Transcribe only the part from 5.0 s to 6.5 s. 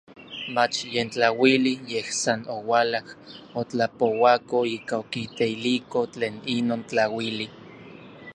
okiteiliko tlen